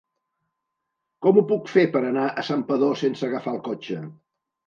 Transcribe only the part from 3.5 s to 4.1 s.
el cotxe?